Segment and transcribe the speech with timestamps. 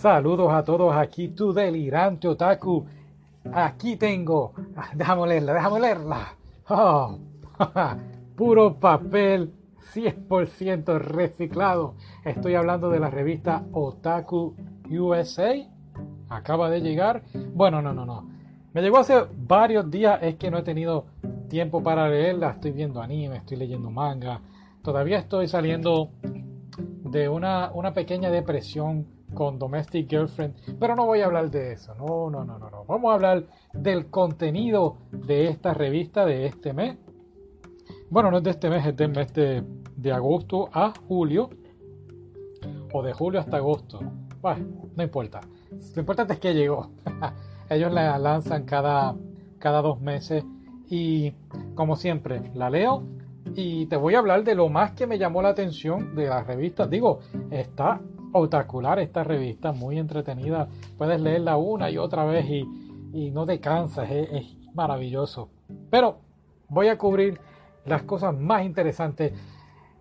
[0.00, 2.86] Saludos a todos aquí, tu delirante otaku.
[3.52, 6.36] Aquí tengo, ah, déjame leerla, déjame leerla.
[6.68, 7.18] Oh,
[8.36, 9.52] puro papel
[9.92, 11.96] 100% reciclado.
[12.24, 14.54] Estoy hablando de la revista Otaku
[14.88, 15.52] USA.
[16.28, 17.24] Acaba de llegar.
[17.52, 18.30] Bueno, no, no, no.
[18.74, 21.06] Me llegó hace varios días, es que no he tenido
[21.48, 22.50] tiempo para leerla.
[22.50, 24.42] Estoy viendo anime, estoy leyendo manga.
[24.80, 26.10] Todavía estoy saliendo
[27.02, 31.94] de una, una pequeña depresión con Domestic Girlfriend, pero no voy a hablar de eso,
[31.94, 32.84] no, no, no, no, no.
[32.84, 36.96] Vamos a hablar del contenido de esta revista de este mes.
[38.10, 39.62] Bueno, no es de este mes, es del mes de,
[39.96, 41.50] de agosto a julio,
[42.92, 44.00] o de julio hasta agosto.
[44.40, 45.40] Bueno, no importa.
[45.94, 46.90] Lo importante es que llegó.
[47.70, 49.14] Ellos la lanzan cada,
[49.58, 50.44] cada dos meses
[50.88, 51.32] y
[51.74, 53.02] como siempre la leo
[53.54, 56.42] y te voy a hablar de lo más que me llamó la atención de la
[56.42, 56.86] revista.
[56.86, 58.00] Digo, está
[58.32, 60.68] otacular esta revista, muy entretenida.
[60.96, 65.48] Puedes leerla una y otra vez y, no te cansas, es, maravilloso.
[65.90, 66.18] Pero
[66.68, 67.40] voy a cubrir
[67.84, 69.32] las cosas más interesantes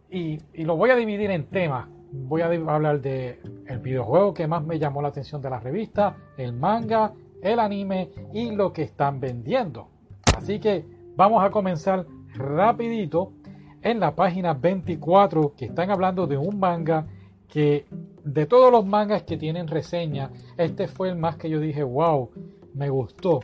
[0.10, 1.88] y, y, lo voy a dividir en temas.
[2.12, 3.40] Voy a hablar de
[3.82, 8.52] videojuego que más me llamó la atención de la revista, el manga, el anime y
[8.52, 9.90] lo que están vendiendo.
[10.38, 12.06] Así que vamos a comenzar
[12.36, 13.34] rapidito
[13.82, 17.08] en la página 24 que están hablando de un manga
[17.48, 17.86] que
[18.28, 22.30] de todos los mangas que tienen reseña, este fue el más que yo dije, wow,
[22.74, 23.40] me gustó,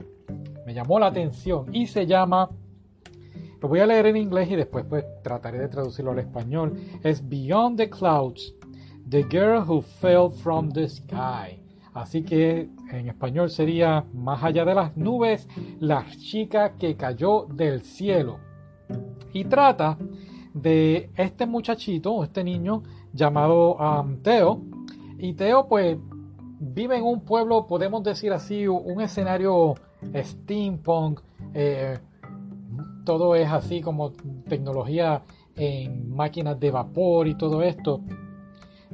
[0.66, 2.50] me llamó la atención y se llama,
[3.62, 7.28] lo voy a leer en inglés y después pues trataré de traducirlo al español, es
[7.28, 8.56] Beyond the Clouds,
[9.10, 11.62] The Girl Who Fell from the Sky.
[11.94, 15.48] Así que en español sería Más allá de las nubes,
[15.80, 18.40] la chica que cayó del cielo.
[19.32, 19.98] Y trata
[20.54, 24.73] de este muchachito, este niño llamado um, Teo.
[25.24, 25.98] Y Teo pues
[26.60, 29.76] vive en un pueblo, podemos decir así, un escenario
[30.14, 31.22] steampunk.
[31.54, 31.98] Eh,
[33.06, 34.12] todo es así como
[34.50, 35.24] tecnología
[35.56, 38.02] en máquinas de vapor y todo esto.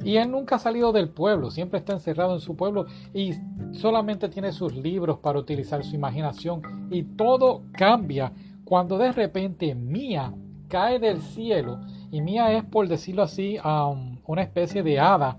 [0.04, 3.32] Y él nunca ha salido del pueblo, siempre está encerrado en su pueblo y
[3.72, 6.62] solamente tiene sus libros para utilizar su imaginación.
[6.92, 8.32] Y todo cambia
[8.64, 10.32] cuando de repente Mía
[10.68, 11.80] cae del cielo.
[12.12, 13.58] Y Mía es, por decirlo así,
[14.26, 15.36] una especie de hada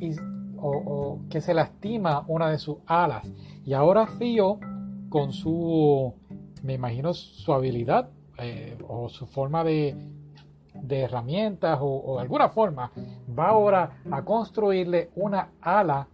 [0.00, 0.29] y,
[0.60, 3.26] o, que se lastima una de sus alas.
[3.64, 4.58] Y ahora Fío,
[5.08, 6.14] con su,
[6.62, 9.96] me imagino, su habilidad eh, o su forma de
[10.74, 12.90] de herramientas o, de alguna forma
[13.38, 16.06] va ahora a construirle una ala,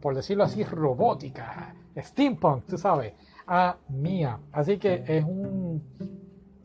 [0.00, 3.14] por decirlo así, robótica, steampunk, tú sabes,
[3.46, 4.38] a Mia.
[4.52, 5.82] Así que es un,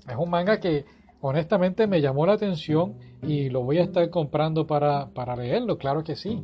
[0.08, 0.86] es un manga que
[1.22, 6.04] honestamente me llamó la atención y lo voy a estar comprando para, para leerlo, claro
[6.04, 6.44] que sí.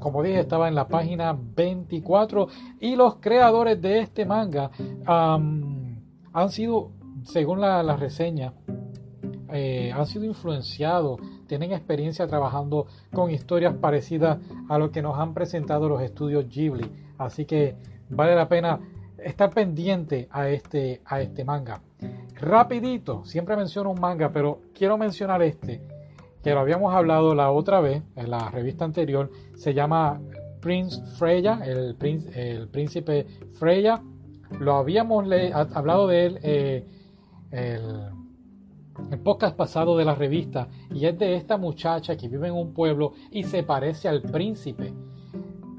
[0.00, 2.48] Como dije, estaba en la página 24
[2.80, 4.70] y los creadores de este manga
[5.06, 6.90] han sido,
[7.24, 8.52] según la, la reseña,
[9.52, 15.32] eh, han sido influenciados, tienen experiencia trabajando con historias parecidas a lo que nos han
[15.34, 16.90] presentado los estudios Ghibli.
[17.16, 17.76] Así que
[18.10, 18.80] vale la pena
[19.16, 21.80] estar pendiente a este, a este manga.
[22.34, 25.80] Rapidito, siempre menciono un manga, pero quiero mencionar este,
[26.46, 30.20] que lo habíamos hablado la otra vez, en la revista anterior, se llama
[30.60, 31.96] Prince Freya, el,
[32.36, 34.00] el príncipe Freya.
[34.60, 36.86] Lo habíamos hablado de él eh,
[37.50, 38.10] el
[39.10, 42.72] el podcast pasado de la revista y es de esta muchacha que vive en un
[42.72, 44.94] pueblo y se parece al príncipe,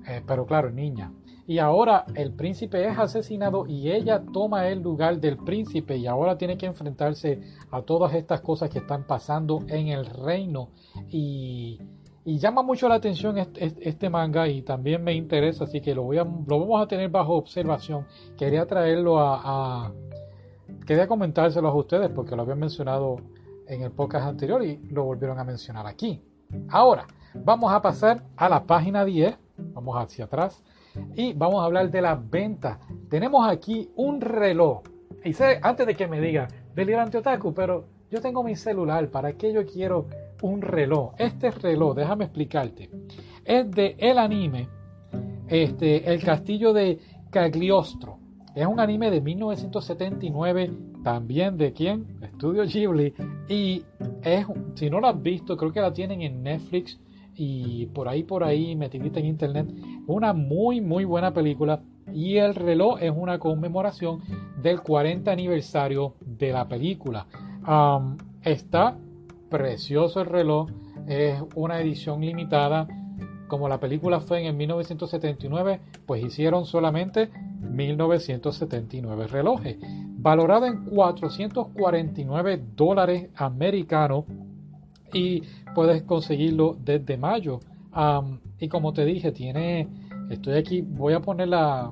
[0.05, 1.13] eh, pero claro, niña.
[1.47, 6.37] Y ahora el príncipe es asesinado y ella toma el lugar del príncipe y ahora
[6.37, 7.39] tiene que enfrentarse
[7.71, 10.69] a todas estas cosas que están pasando en el reino.
[11.09, 11.79] Y,
[12.25, 16.25] llama mucho la atención este, manga y también me interesa, así que lo, voy a,
[16.25, 18.05] lo vamos a tener bajo observación.
[18.37, 19.93] Quería traerlo a
[20.85, 23.17] Quería comentárselos a ustedes porque lo habían mencionado
[23.67, 26.21] en el podcast anterior y lo volvieron a mencionar aquí.
[26.69, 29.37] Ahora, vamos a pasar a la página 10,
[29.73, 30.63] vamos hacia atrás
[31.15, 32.79] y vamos a hablar de las ventas.
[33.09, 34.81] Tenemos aquí un reloj.
[35.23, 39.33] Y sé, antes de que me diga, delirante otaku, pero yo tengo mi celular, ¿para
[39.33, 40.07] qué yo quiero
[40.41, 41.13] un reloj?
[41.17, 42.89] Este reloj, déjame explicarte,
[43.43, 44.69] es de el anime,
[45.47, 48.19] este, El Castillo de Cagliostro.
[48.55, 50.71] Es un anime de 1979,
[51.03, 52.17] también de quién?
[52.23, 53.13] Estudio Ghibli.
[53.47, 53.83] Y
[54.23, 54.45] es,
[54.75, 56.99] si no lo has visto, creo que la tienen en Netflix
[57.35, 59.67] y por ahí, por ahí, metidita en internet.
[60.07, 61.81] Una muy, muy buena película.
[62.13, 64.21] Y el reloj es una conmemoración
[64.61, 67.27] del 40 aniversario de la película.
[68.41, 68.97] está
[69.49, 70.69] precioso el reloj.
[71.07, 72.87] Es una edición limitada.
[73.47, 77.29] como la película fue en el 1979, pues hicieron solamente
[77.61, 79.77] 1979 relojes,
[80.17, 84.25] valorado en 449 dólares americanos
[85.13, 85.43] y
[85.73, 87.59] puedes conseguirlo desde mayo.
[88.59, 89.87] Y como te dije, tiene,
[90.29, 91.91] estoy aquí, voy a ponerla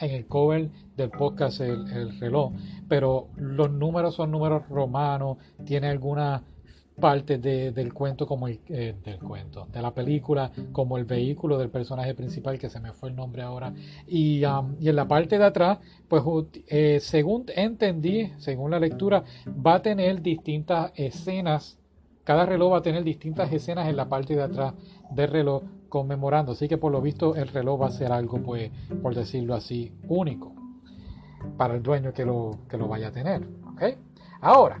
[0.00, 2.52] en el cover del podcast el, reloj,
[2.88, 6.42] pero los números son números romanos, tiene algunas
[6.98, 11.70] partes del cuento como el eh, del cuento de la película como el vehículo del
[11.70, 13.72] personaje principal que se me fue el nombre ahora.
[14.06, 16.22] Y, y en la parte de atrás pues
[16.66, 19.24] eh, según entendí según la lectura
[19.66, 21.79] va a tener distintas escenas
[22.30, 24.72] cada reloj va a tener distintas escenas en la parte de atrás
[25.10, 26.52] del reloj conmemorando.
[26.52, 28.70] Así que por lo visto el reloj va a ser algo, pues,
[29.02, 30.52] por decirlo así, único
[31.56, 33.44] para el dueño que lo, que lo vaya a tener.
[34.40, 34.80] Ahora,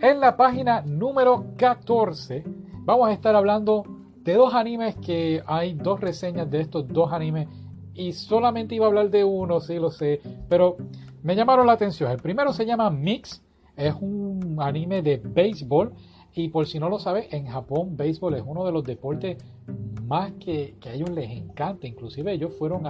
[0.00, 2.44] en la página número 14
[2.86, 3.84] vamos a estar hablando
[4.22, 7.46] de dos animes que hay dos reseñas de estos dos animes
[7.92, 10.78] y solamente iba a hablar de uno, sí lo sé, pero
[11.22, 12.10] me llamaron la atención.
[12.10, 13.42] El primero se llama Mix,
[13.76, 15.92] es un anime de béisbol
[16.36, 19.38] y por si no lo sabes, en Japón béisbol es uno de los deportes
[20.06, 21.86] más que, a ellos les encanta.
[21.86, 22.82] Inclusive ellos fueron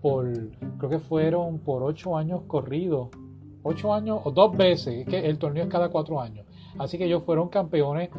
[0.00, 0.32] por,
[0.78, 3.08] creo que fueron por ocho años corridos.
[3.64, 6.46] Ocho años o dos veces, es que el torneo es cada cuatro años.
[6.78, 8.10] Así que ellos fueron campeones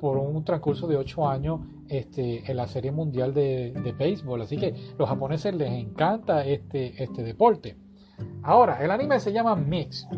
[0.00, 4.42] por un transcurso de ocho años este, en la Serie Mundial de, de Béisbol.
[4.42, 7.76] Así que los japoneses les encanta este, este deporte.
[8.42, 10.08] Ahora, el anime se llama Mix.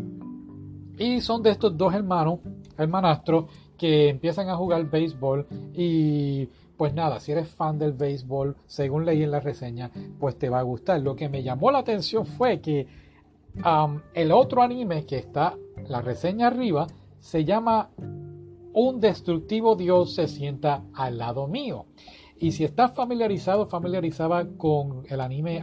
[0.96, 2.38] Y son de estos dos hermanos,
[2.78, 3.46] hermanastros,
[3.76, 9.23] que empiezan a jugar béisbol y pues nada, si eres fan del béisbol, según leí
[9.23, 11.00] en la reseña, pues te va a gustar.
[11.00, 12.87] Lo que me llamó la atención fue que
[14.15, 15.56] el otro anime que está,
[15.87, 16.87] la reseña arriba,
[17.21, 17.91] se llama
[18.73, 21.87] Un destructivo Dios se sienta al lado mío.
[22.38, 25.62] Y si estás familiarizado, familiarizada con el anime,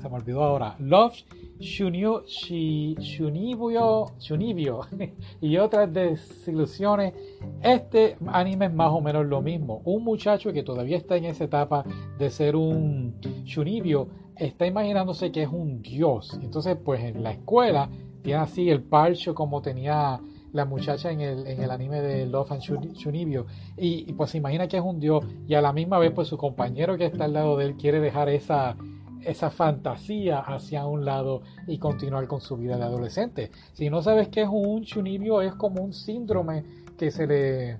[0.00, 1.24] se me olvidó ahora, Love
[1.58, 4.80] Shunio, Shunibio, Shunibio
[5.40, 7.14] y otras desilusiones.
[7.62, 9.82] Este anime es más o menos lo mismo.
[9.84, 11.84] Un muchacho que todavía está en esa etapa
[12.18, 16.38] de ser un Shunibio está imaginándose que es un dios.
[16.40, 17.88] Entonces, pues en la escuela
[18.22, 20.20] tiene así el parcho como tenía
[20.52, 23.46] la muchacha en el, en el anime de Love and Shunibio.
[23.76, 26.28] Y, y pues se imagina que es un dios y a la misma vez pues
[26.28, 28.76] su compañero que está al lado de él quiere dejar esa
[29.22, 33.50] esa fantasía hacia un lado y continuar con su vida de adolescente.
[33.72, 36.64] Si no sabes qué es un chunibio, es como un síndrome
[36.96, 37.78] que se le,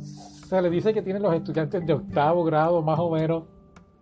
[0.00, 3.44] se le dice que tienen los estudiantes de octavo grado más o menos,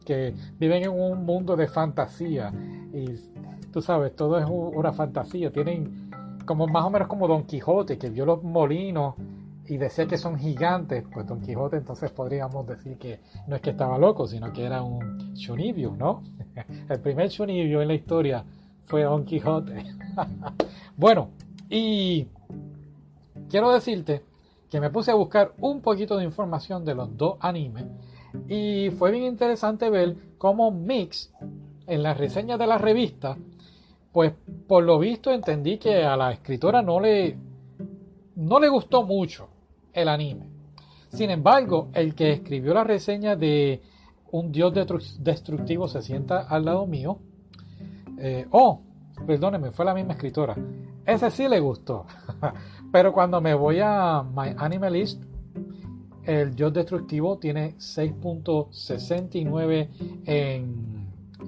[0.05, 2.53] que viven en un mundo de fantasía.
[2.93, 3.07] Y
[3.71, 5.53] tú sabes, todo es una fantasía.
[5.53, 6.11] Tienen
[6.47, 9.15] como más o menos como Don Quijote, que vio los molinos
[9.71, 13.71] y decía que son gigantes, pues Don Quijote entonces podríamos decir que no es que
[13.71, 16.25] estaba loco, sino que era un chunibio, ¿no?
[16.89, 18.45] El primer chunibio en la historia
[18.87, 19.85] fue Don Quijote.
[20.97, 21.31] bueno,
[21.69, 22.27] y
[23.49, 24.23] quiero decirte
[24.71, 27.85] que me puse a buscar un poquito de información de los dos animes
[28.49, 31.33] y fue bien interesante ver cómo Mix
[31.87, 33.37] en la reseña de la revista,
[34.13, 34.33] pues
[34.67, 37.37] por lo visto entendí que a la escritora no le
[38.37, 39.49] no le gustó mucho
[39.93, 40.49] el anime.
[41.09, 43.83] Sin embargo, el que escribió la reseña de
[44.33, 44.73] Un dios
[45.19, 47.19] destructivo se sienta al lado mío.
[48.19, 48.83] Eh, oh,
[49.27, 50.55] perdóneme, fue la misma escritora.
[51.05, 52.07] Ese sí le gustó.
[52.93, 55.21] Pero cuando me voy a My Animalist,
[56.25, 59.89] el dios destructivo tiene 6.69
[60.27, 61.01] en...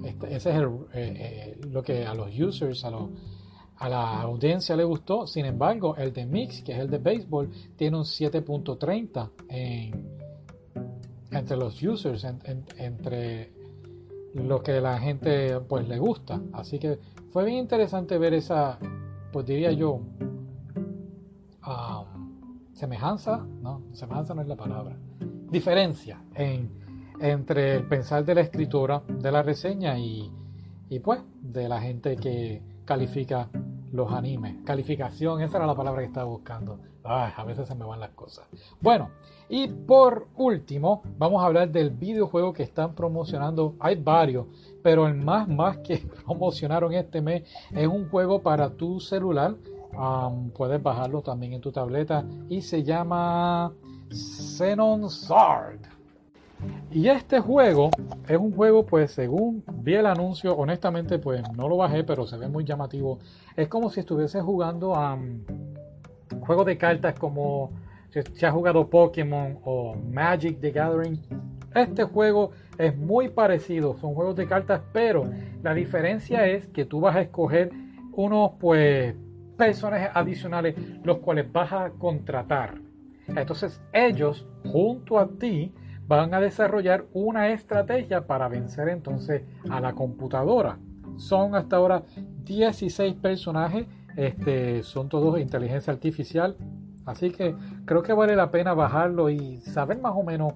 [0.03, 2.91] Este, ese es eh, eh, lo que a los users, a
[3.77, 7.51] a la audiencia le gustó, sin embargo, el de Mix, que es el de béisbol,
[7.75, 9.29] tiene un 7.30
[11.33, 12.25] entre los users,
[12.77, 13.51] entre
[14.33, 16.41] lo que la gente pues le gusta.
[16.53, 16.99] Así que
[17.31, 18.77] fue bien interesante ver esa,
[19.31, 20.01] pues diría yo,
[22.73, 24.97] semejanza, no, semejanza no es la palabra,
[25.49, 26.21] diferencia
[27.19, 30.31] entre el pensar de la escritora de la reseña y,
[30.89, 33.49] y pues de la gente que califica
[33.93, 34.57] los animes.
[34.65, 36.79] Calificación, esa era la palabra que estaba buscando.
[37.03, 38.45] a veces se me van las cosas.
[38.81, 39.09] Bueno,
[39.49, 43.75] y por último, vamos a hablar del videojuego que están promocionando.
[43.79, 44.47] Hay varios,
[44.81, 49.55] pero el más, más que promocionaron este mes es un juego para tu celular.
[50.55, 53.71] puedes bajarlo también en tu tableta y se llama
[54.09, 55.92] Xenon Sword.
[56.91, 57.89] Y este juego
[58.27, 62.37] es un juego, pues según vi el anuncio, honestamente pues no lo bajé, pero se
[62.37, 63.19] ve muy llamativo.
[63.55, 65.43] Es como si estuviese jugando a um,
[66.41, 67.71] juegos de cartas como
[68.09, 71.19] si, has jugado Pokémon o Magic the Gathering,
[71.73, 75.27] este juego es muy parecido, son juegos de cartas, pero
[75.63, 77.71] la diferencia es que tú vas a escoger
[78.11, 79.15] unos pues
[79.57, 82.75] personajes adicionales los cuales vas a contratar.
[83.27, 85.73] Entonces ellos junto a ti
[86.07, 90.77] van a desarrollar una estrategia para vencer entonces a la computadora.
[91.17, 92.03] Son hasta ahora
[92.43, 96.57] 16 personajes, este, son todos inteligencia artificial,
[97.05, 97.55] así que
[97.85, 100.53] creo que vale la pena bajarlo y saber más o menos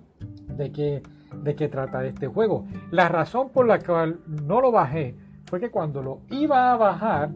[0.55, 1.03] de qué,
[1.43, 2.65] de qué trata este juego.
[2.91, 7.29] La razón por la cual no lo bajé fue que cuando lo iba a bajar,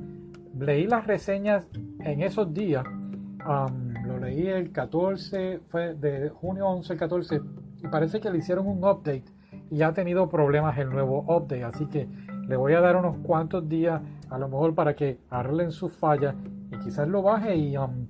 [0.60, 1.68] leí las reseñas
[2.00, 2.86] en esos días.
[2.86, 7.42] Um, lo leí el 14, fue de junio 11 al 14,
[7.84, 9.26] y parece que le hicieron un update
[9.70, 11.64] y ha tenido problemas el nuevo update.
[11.64, 12.08] Así que
[12.48, 16.36] le voy a dar unos cuantos días, a lo mejor para que arreglen sus fallas
[16.72, 18.08] y quizás lo baje y, um,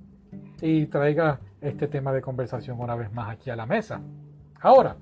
[0.60, 4.00] y traiga este tema de conversación una vez más aquí a la mesa.
[4.60, 4.96] Ahora,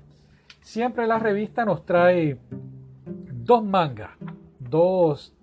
[0.61, 2.37] siempre la revista nos trae
[3.05, 4.11] dos mangas,
[4.59, 5.33] dos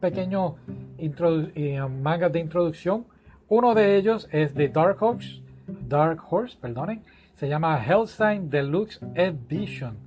[0.00, 0.54] pequeños
[0.98, 3.06] eh, mangas de introducción.
[3.48, 5.42] Uno de ellos es de Dark Horse,
[5.88, 7.02] Dark Horse, perdonen,
[7.42, 9.98] se llama Hellsign Deluxe Edition.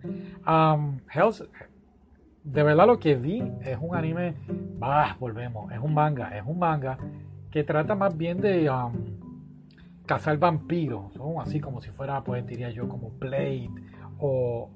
[0.47, 1.01] Um,
[2.45, 4.35] de verdad lo que vi es un anime,
[4.79, 6.97] bah, volvemos, es un manga, es un manga
[7.51, 8.93] que trata más bien de um,
[10.05, 11.11] cazar vampiros,
[11.41, 13.69] así como si fuera, pues diría yo, como Blade
[14.17, 14.69] o,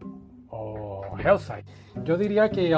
[0.50, 1.64] o Hellside.
[2.04, 2.76] Yo diría que,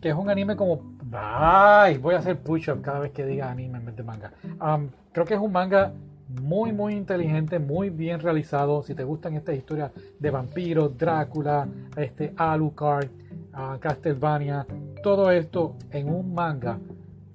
[0.00, 3.78] que es un anime como Ay, voy a hacer push-up cada vez que diga anime
[3.78, 4.32] en vez de manga.
[5.12, 5.92] Creo que es un manga
[6.40, 8.82] muy, muy inteligente, muy bien realizado.
[8.82, 13.08] Si te gustan estas historias de vampiros, Drácula, este, Alucard,
[13.54, 14.66] uh, Castlevania,
[15.02, 16.78] todo esto en un manga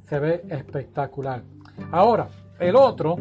[0.03, 1.43] se ve espectacular.
[1.91, 2.29] Ahora,
[2.59, 3.15] el otro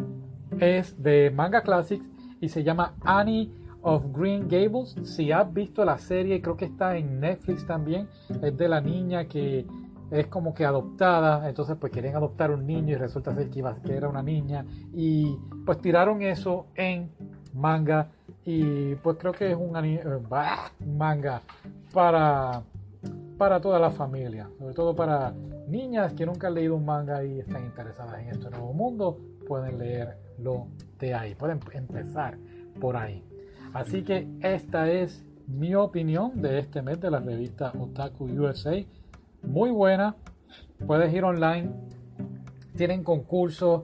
[0.60, 2.04] es de Manga Classics
[2.40, 3.50] y se llama Annie
[3.82, 4.94] of Green Gables.
[5.04, 8.08] Si has visto la serie, creo que está en Netflix también.
[8.42, 9.66] Es de la niña que
[10.12, 13.74] es como que adoptada, entonces pues querían adoptar un niño y resulta ser que, iba,
[13.76, 17.10] que era una niña y pues tiraron eso en
[17.54, 18.10] manga
[18.44, 19.98] y pues creo que es un eh,
[20.86, 21.40] manga
[21.94, 22.62] para,
[23.38, 25.32] para toda la familia, sobre todo para
[25.66, 29.78] niñas que nunca han leído un manga y están interesadas en este nuevo mundo, pueden
[29.78, 30.66] leerlo
[30.98, 32.36] de ahí, pueden empezar
[32.78, 33.24] por ahí.
[33.72, 38.76] Así que esta es mi opinión de este mes de la revista Otaku USA
[39.42, 40.16] muy buena.
[40.86, 41.70] Puedes ir online.
[42.76, 43.82] Tienen concursos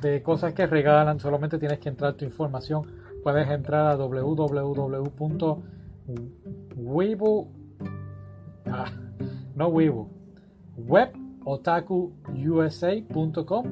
[0.00, 1.20] de cosas que regalan.
[1.20, 2.86] Solamente tienes que entrar tu información.
[3.22, 5.12] Puedes entrar a www.weibo
[8.66, 8.90] ah,
[9.54, 10.10] no Weibo
[10.76, 13.66] webotakuusa.com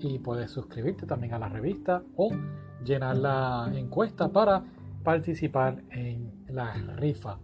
[0.00, 2.30] y puedes suscribirte también a la revista o
[2.84, 4.62] llenar la encuesta para
[5.02, 7.38] participar en la rifa.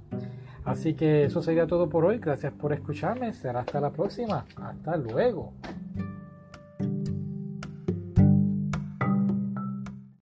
[0.64, 2.18] Así que eso sería todo por hoy.
[2.18, 3.32] Gracias por escucharme.
[3.32, 4.46] Será hasta la próxima.
[4.56, 5.52] Hasta luego.